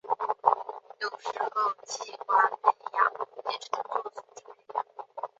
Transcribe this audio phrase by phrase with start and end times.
[0.99, 4.83] 有时候器官培养也称作组织培养。